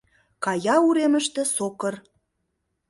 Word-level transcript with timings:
Кая 0.43 0.75
уремыште 0.87 1.41
сокыр 1.55 1.95